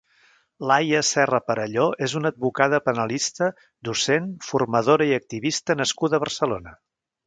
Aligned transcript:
Laia 0.69 1.01
Serra 1.09 1.39
Perelló 1.49 1.83
és 2.07 2.17
una 2.21 2.33
advocada 2.35 2.81
penalista, 2.89 3.53
docent, 3.91 4.35
formadora 4.51 5.11
i 5.15 5.19
activista 5.23 5.81
nascuda 5.85 6.21
a 6.23 6.27
Barcelona. 6.29 6.81